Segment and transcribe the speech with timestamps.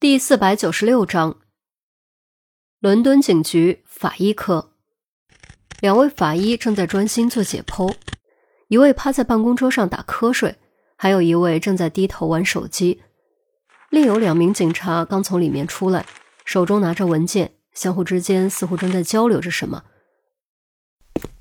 [0.00, 1.36] 第四百九十六章，
[2.78, 4.70] 伦敦警局法医科，
[5.80, 7.94] 两位法医正在专心做解剖，
[8.68, 10.56] 一位趴在办公桌上打瞌睡，
[10.96, 13.02] 还有一位正在低头玩手机。
[13.90, 16.06] 另有两名警察刚从里面出来，
[16.46, 19.84] 手中拿着文件，相互之间似乎正在交流着什么。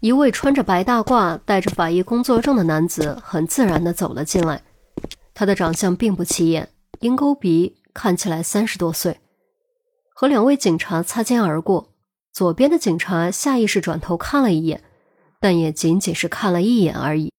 [0.01, 4.61] 一位穿着白大褂、带着法医工作证的男子很自然地走了进来，
[5.33, 7.77] 他的长相并不起眼，鹰钩鼻。
[7.93, 9.19] 看起来三十多岁，
[10.13, 11.93] 和两位警察擦肩而过。
[12.31, 14.83] 左边的警察下意识转头看了一眼，
[15.39, 17.33] 但也仅仅是看了一眼而已。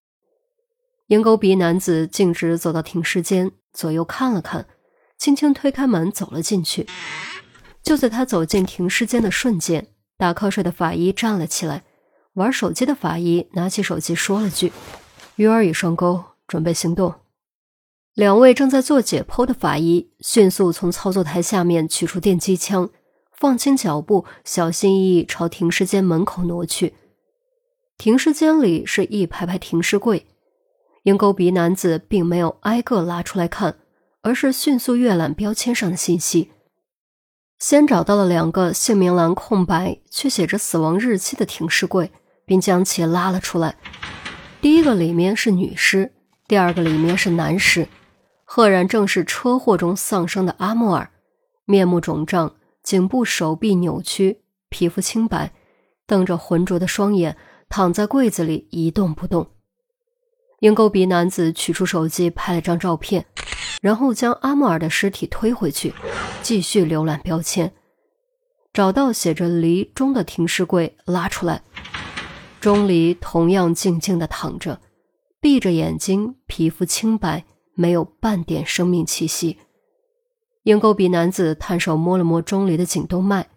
[1.06, 4.66] 鹰钩鼻男子径直走到停尸间，左右看了看，
[5.16, 6.86] 轻轻推开门走了进去。
[7.82, 9.86] 就在他走进停尸间的瞬间，
[10.18, 11.84] 打瞌睡的法医站了起来，
[12.34, 14.72] 玩手机的法医拿起手机说了句
[15.36, 17.14] ：“鱼儿已上钩，准备行动。”
[18.20, 22.90] 两位正在做解剖的法医迅速从操作台下面取出电击枪，
[23.32, 26.92] 放轻脚步，小心翼翼朝停尸间门口挪去。
[27.96, 30.26] 停尸间里是一排排停尸柜，
[31.04, 33.76] 鹰钩鼻男子并没有挨个拉出来看，
[34.20, 36.50] 而是迅速阅览标签上的信息，
[37.58, 42.12] 先找到了两个姓名栏空白却写着死亡日期的停尸柜，
[42.44, 43.76] 并将其拉了出来。
[44.60, 46.12] 第一个里面是女尸，
[46.46, 47.88] 第二个里面是男尸。
[48.52, 51.12] 赫然正是车祸中丧生的阿莫尔，
[51.66, 55.52] 面目肿胀，颈部、手臂扭曲，皮肤清白，
[56.04, 57.36] 瞪着浑浊的双眼，
[57.68, 59.52] 躺在柜子里一动不动。
[60.58, 63.24] 鹰钩鼻男子取出手机拍了张照片，
[63.80, 65.94] 然后将阿莫尔的尸体推回去，
[66.42, 67.72] 继续浏览标签，
[68.72, 71.62] 找到写着“离”中的停尸柜，拉出来。
[72.60, 74.80] 钟离同样静静地躺着，
[75.40, 77.44] 闭着眼睛，皮肤清白。
[77.80, 79.56] 没有半点生命气息。
[80.64, 83.48] 鹰钩鼻男子探手摸了摸钟离的颈动脉，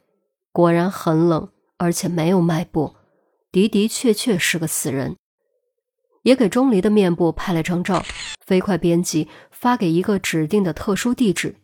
[0.54, 2.96] 果然很冷，而且没有脉搏，
[3.52, 5.18] 的的确确是个死人。
[6.22, 8.02] 也给钟离的面部拍了张照，
[8.46, 11.58] 飞快编辑发给一个指定的特殊地址。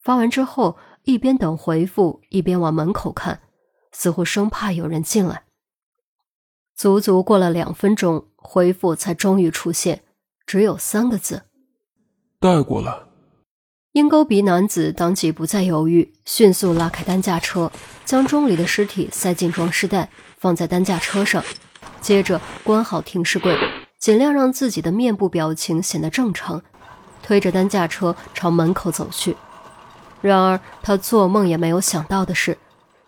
[0.00, 3.40] 发完之后，一边等回复，一边往门口看，
[3.90, 5.42] 似乎生怕有人进来。
[6.76, 10.04] 足足过了两分钟，回复才终于出现，
[10.46, 11.42] 只有三个字。
[12.40, 12.96] 带过来。
[13.92, 17.70] 鹰钩鼻男子当即不再犹豫，迅速拉开担架车，
[18.06, 20.08] 将钟离的尸体塞进装尸袋，
[20.38, 21.44] 放在担架车上。
[22.00, 23.54] 接着关好停尸柜，
[23.98, 26.62] 尽量让自己的面部表情显得正常，
[27.22, 29.36] 推着担架车朝门口走去。
[30.22, 32.56] 然而他做梦也没有想到的是，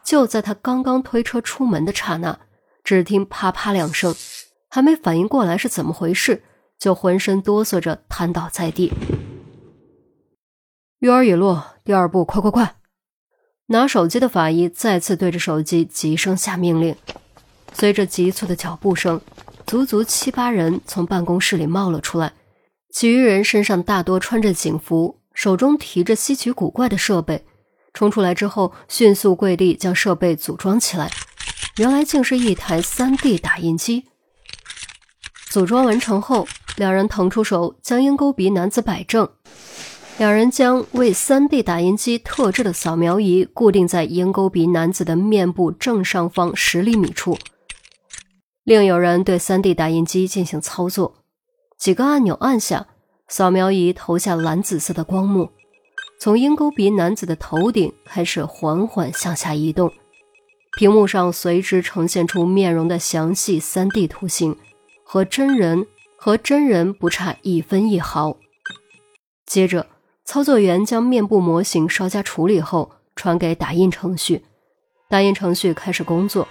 [0.05, 2.39] 就在他刚刚推车出门的刹那，
[2.85, 4.15] 只听啪啪两声，
[4.69, 6.43] 还没反应过来是怎么回事。
[6.79, 8.93] 就浑身哆嗦着瘫倒在地。
[11.03, 12.77] 鱼儿已落，第二步，快快快！
[13.67, 16.95] 拿手机的法医再次对着手机急声下命令。
[17.73, 19.21] 随着急促的脚步声，
[19.67, 22.35] 足足七八人从办公室里冒了出来，
[22.93, 27.45] 其余人身上大多穿着警服，手中提着稀奇古怪的设备。
[27.93, 31.11] 冲出来之后，迅速跪地将设备组装起来。
[31.79, 34.05] 原来竟是一台 3D 打印机。
[35.51, 36.47] 组装完成后。
[36.77, 39.29] 两人腾出手，将鹰钩鼻男子摆正。
[40.19, 47.37] 两人将为 3D 打印机特制的扫描仪固定在鹰钩鼻男子的面部正上方十厘米处。
[48.63, 51.15] 另有人对 3D 打印机进行操作，
[51.77, 52.87] 几个按钮按下，
[53.27, 55.51] 扫描仪投下蓝紫色的光幕，
[56.21, 59.91] 从鹰钩鼻男子的头顶开始缓缓向下移动，
[60.79, 64.57] 屏幕上随之呈现出面容的详细 3D 图形
[65.05, 65.87] 和真人。
[66.25, 68.37] 和真人不差一分一毫。
[69.45, 69.89] 接着，
[70.25, 74.43] 操作员将面部模型稍加处理后传给打印程序，
[75.09, 76.47] 打印程序开始工作。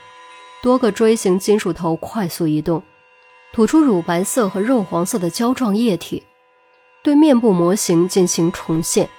[0.62, 2.84] 多个锥形金属头快速移动，
[3.52, 6.22] 吐出乳白色和肉黄色的胶状液体，
[7.02, 9.10] 对面部模型进行重现。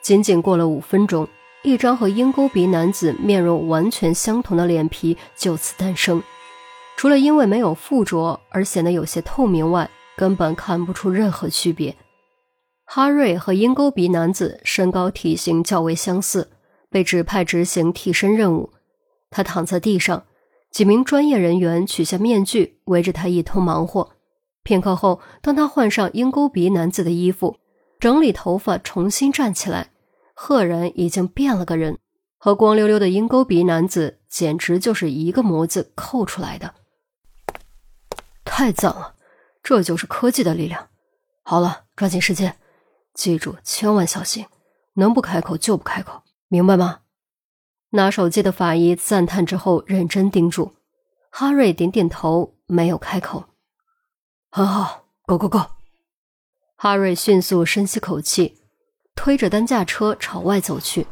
[0.00, 1.26] 仅仅过了五分钟，
[1.62, 6.22] 一张和鹰钩鼻男子面容完全相同的脸皮就此诞生。
[6.96, 11.96] 除了因为没有附着而显得有些透明外，根本看不出任何区别。
[12.92, 16.50] 哈瑞和鹰钩鼻男子身高体型较为相似，
[16.88, 18.72] 被指派执行替身任务。
[19.30, 20.24] 他躺在地上，
[20.72, 24.16] 几名专业人员取下面具，围着他一通忙活。
[24.64, 27.58] 片刻后，当他换上鹰钩鼻男子的衣服，
[28.00, 29.92] 整理头发，重新站起来，
[30.34, 31.96] 赫然已经变了个人，
[32.38, 36.74] 和光溜溜的鹰钩鼻男子简直就是一个模子扣出来的。
[38.44, 39.14] 太赞了，
[39.62, 40.88] 这就是科技的力量。
[41.44, 42.56] 好了，抓紧时间，
[43.14, 44.46] 记住千万小心，
[44.94, 47.00] 能不开口就不开口，明白吗？
[47.90, 50.74] 拿手机的法医赞叹之后，认真叮嘱。
[51.30, 53.44] 哈瑞点点头，没有开口。
[54.50, 55.60] 很好，Go Go Go！
[56.76, 58.58] 哈瑞迅速深吸口气，
[59.14, 61.06] 推着担架车朝外走去。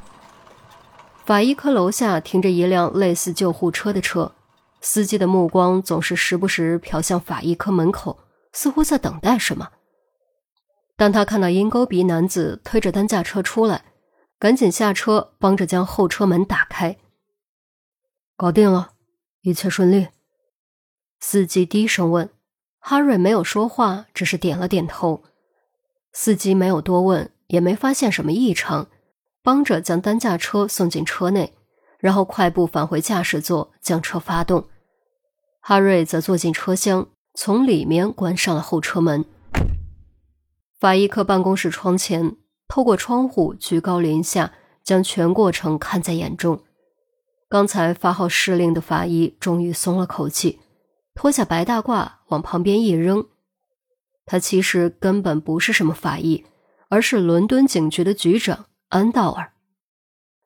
[1.24, 4.32] 法医科楼下停着一辆类似救护车的车，
[4.80, 8.18] 司机的目光总是时不时瞟向法医科门口，
[8.52, 9.68] 似乎在等待什么。
[10.98, 13.84] 当他看到鹰钩鼻男子推着担架车出来，
[14.36, 16.96] 赶紧下车帮着将后车门打开。
[18.36, 18.90] 搞定了，
[19.42, 20.08] 一切顺利。
[21.20, 22.28] 司机低声问。
[22.80, 25.22] 哈瑞没有说话，只是点了点头。
[26.12, 28.88] 司机没有多问，也没发现什么异常。
[29.40, 31.54] 帮着将担架车送进车内，
[32.00, 34.68] 然后快步返回驾驶座，将车发动。
[35.60, 39.24] 哈瑞则坐进车厢，从里面关上了后车门。
[40.78, 42.36] 法医科办公室窗前，
[42.68, 44.52] 透过窗户，居高临下
[44.84, 46.62] 将全过程看在眼中。
[47.48, 50.60] 刚才发号施令的法医终于松了口气，
[51.14, 53.26] 脱下白大褂往旁边一扔。
[54.24, 56.44] 他其实根本不是什么法医，
[56.90, 58.66] 而是伦敦警局的局长。
[58.90, 59.52] 安道尔，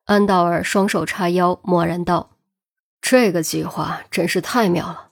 [0.07, 2.39] 安道尔双手叉腰，默然道
[3.03, 5.11] ：“这个计划真是太妙了，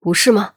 [0.00, 0.54] 不是吗？”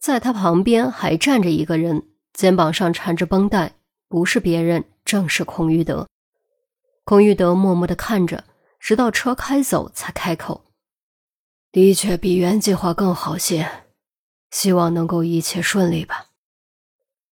[0.00, 3.76] 在他旁边还站着一个人，肩膀上缠着绷带，
[4.08, 6.06] 不是别人，正是孔玉德。
[7.04, 8.44] 孔玉德默默的看着，
[8.78, 10.64] 直到车开走，才开口
[11.72, 13.86] ：“的确比原计划更好些，
[14.50, 16.26] 希望能够一切顺利吧。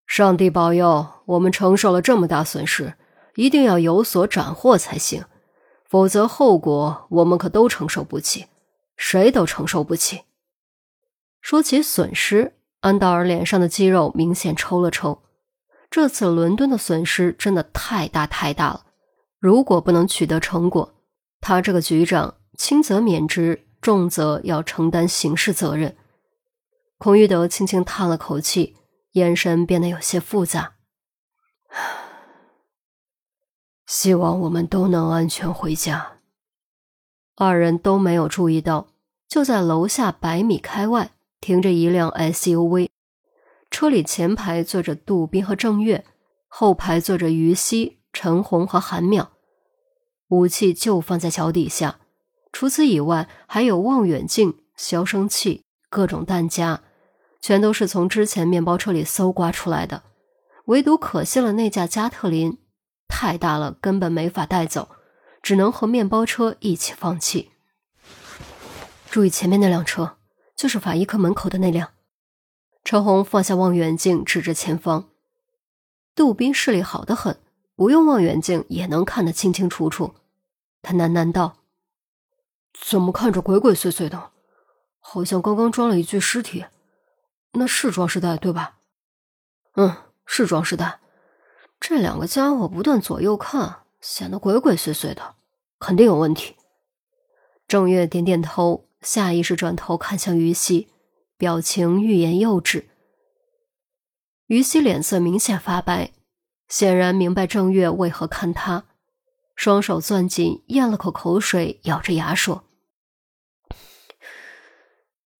[0.07, 2.95] 上帝保佑，我们承受了这么大损失。”
[3.35, 5.25] 一定要有所斩获才行，
[5.89, 8.45] 否则后果我们可都承受不起，
[8.95, 10.25] 谁都承受不起。
[11.41, 15.23] 说起损失，安道尔脸上的肌肉明显抽了抽。
[15.89, 18.87] 这次伦敦的损失真的太大太大了，
[19.39, 20.95] 如果不能取得成果，
[21.41, 25.97] 他这个局长轻则免职，重则要承担刑事责任。
[26.99, 28.77] 孔玉德轻轻叹了口气，
[29.13, 30.75] 眼神变得有些复杂。
[33.87, 36.15] 希望我们都能安全回家。
[37.37, 38.89] 二人都没有注意到，
[39.29, 41.13] 就在楼下百米开外
[41.43, 42.89] 停着一辆 SUV，
[43.69, 46.05] 车里前排坐着杜宾和郑月，
[46.47, 49.27] 后排坐着于西、陈红和韩淼。
[50.29, 51.99] 武器就放在脚底下，
[52.53, 56.85] 除此以外还有望远镜、消声器、各种弹夹，
[57.41, 60.05] 全都是从之前面包车里搜刮出来的，
[60.67, 62.57] 唯独可惜了那架加特林。
[63.09, 64.89] 太大了，根本没法带走，
[65.43, 67.51] 只能和面包车一起放弃。
[69.11, 70.17] 注意前面那辆车，
[70.63, 71.91] 就是法医科门口的那辆。
[72.85, 75.09] 陈红放下望远镜，指着前方。
[76.15, 77.37] 杜宾视力好得很，
[77.75, 80.15] 不用望远镜也能看得清清楚楚。
[80.81, 81.57] 他喃喃道
[82.81, 84.31] ：“怎么看着鬼鬼祟祟的？
[85.01, 86.65] 好像刚刚装了一具尸体。
[87.55, 88.77] 那是装尸袋对吧？
[89.75, 91.01] 嗯，是装尸袋。”
[91.81, 95.35] 这两个家伙不断左右看，显得鬼鬼祟祟的，
[95.81, 96.55] 肯定有问题。
[97.73, 100.89] 郑月点点头，下意识转头看向于西，
[101.39, 102.91] 表情欲言又止。
[104.49, 106.13] 于西脸色明显发白，
[106.69, 108.85] 显然明白郑月为何看他，
[109.57, 112.65] 双手攥紧，咽了口口水，咬着牙说：“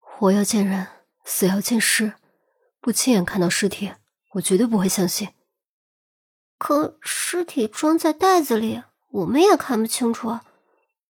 [0.01, 0.87] 活要见人，
[1.27, 2.15] 死要见尸，
[2.81, 3.93] 不亲眼看到尸体，
[4.37, 5.29] 我绝对不会相信。”
[6.57, 10.47] 可尸体装在袋子里，我们也看不清楚啊。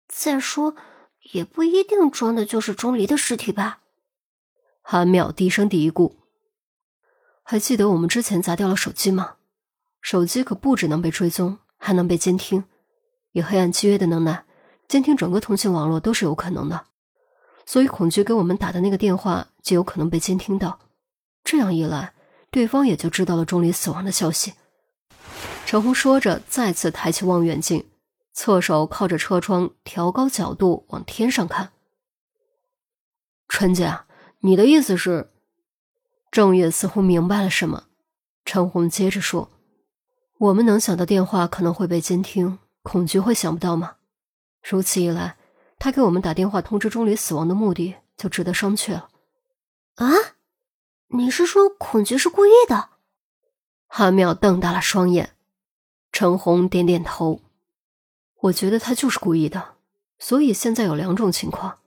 [0.06, 0.76] 再说，
[1.32, 3.80] 也不一定装的就是钟离的尸体吧？
[4.82, 6.14] 韩淼低声嘀咕
[7.42, 9.34] ：“还记得我们之前砸掉了手机吗？
[10.00, 12.64] 手机可不只能被追踪，还能被监听。
[13.32, 14.44] 以黑暗契约的能耐，
[14.88, 16.86] 监听整个通信网络都是有可能的。
[17.66, 20.78] 所以，恐惧给我们打的那个电话就有可能被监听到。
[21.44, 22.14] 这样一来，
[22.50, 24.54] 对方也就知道了钟离死亡的消息。”
[25.66, 27.84] 陈红说着，再次抬起望远镜，
[28.40, 31.72] 侧手靠着车窗，调高角度往天上看。
[33.48, 33.92] 春姐，
[34.38, 35.32] 你的意思是？
[36.30, 37.88] 郑月似乎明白了什么。
[38.44, 39.50] 陈红接着说
[40.38, 43.96] ：“我们能想到电话可能会被监听，恐惧会想不到吗？
[44.62, 45.36] 如此一来，
[45.80, 49.08] 他给我们打电话通知钟离死亡的目的就值得商榷了。”
[49.98, 50.12] 啊？
[51.08, 52.90] 你是说恐惧是故意的？
[53.88, 55.34] 韩淼瞪大了双眼。
[56.12, 57.42] 陈红点点头，
[58.42, 59.76] 我觉得他就是故意的。
[60.18, 61.78] 所以现在有两种情况：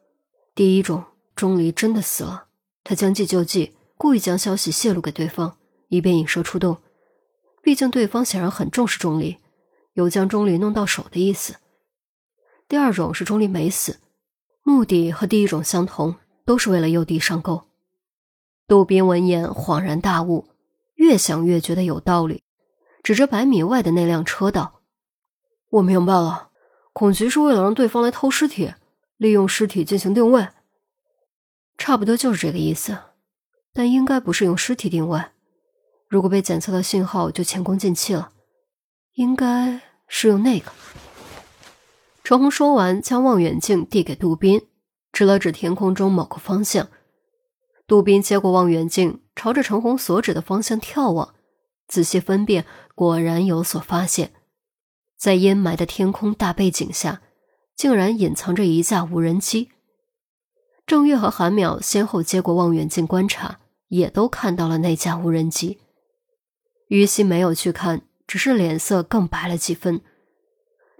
[0.56, 1.04] 第一种，
[1.36, 2.46] 钟离真的死了，
[2.84, 5.58] 他将计就计，故意将消息泄露给对方，
[5.90, 6.78] 以便引蛇出洞。
[7.62, 9.38] 毕竟对方显然很重视钟离，
[9.94, 11.56] 有将钟离弄到手的意思；
[12.68, 14.00] 第二种是钟离没死，
[14.64, 16.16] 目的和第一种相同，
[16.46, 17.64] 都是为了诱敌上钩。
[18.68, 20.48] 杜宾闻言恍然大悟，
[20.96, 22.42] 越想越觉得有道理，
[23.04, 24.81] 指着百米外的那辆车道
[25.72, 26.50] ：“我明白了，
[26.94, 28.74] 恐惧是为了让对方来偷尸体，
[29.18, 30.50] 利用尸体进行定位。
[31.78, 32.98] 差不多就是这个意思，
[33.74, 35.24] 但应该不是用尸体定位。
[36.10, 38.32] 如果被检测到信号，就前功尽弃了。
[39.14, 40.72] 应该是用那个。”
[42.24, 44.68] 陈红说完，将望远镜递给杜宾，
[45.14, 46.90] 指了指天空中某个方向。
[47.88, 51.34] 杜宾接过望远镜，朝着陈红所指的方向眺望，
[51.88, 54.34] 仔细分辨，果然有所发现。
[55.22, 57.22] 在阴霾的天空大背景下，
[57.76, 59.70] 竟然隐藏着一架无人机。
[60.88, 63.60] 郑月和韩淼先后接过望远镜观察，
[63.90, 65.78] 也都看到了那架无人机。
[66.88, 70.02] 于西没有去看，只是脸色更白了几分。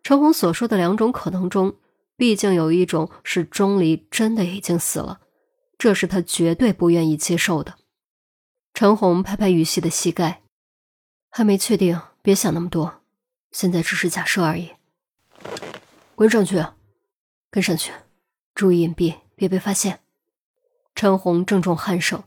[0.04, 1.78] 陈红所说的两种可能中，
[2.16, 5.22] 毕竟有一种是钟离真的已经死了。
[5.80, 7.74] 这是他绝对不愿意接受的。
[8.76, 10.44] 陈红拍拍于西的膝盖，
[11.32, 13.01] 还没确定，别想那么多，
[13.52, 14.72] 现在只是假设而已。
[16.16, 16.66] 跟上去，
[17.50, 17.92] 跟上去，
[18.54, 20.00] 注意隐蔽，别被发现。
[20.94, 22.24] 陈红郑重颔首，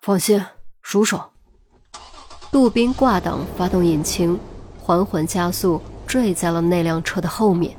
[0.00, 0.44] 放心，
[0.82, 1.32] 熟手。
[2.50, 4.38] 杜宾挂挡，发动引擎，
[4.78, 7.76] 缓缓加速，坠在了那辆车的后面。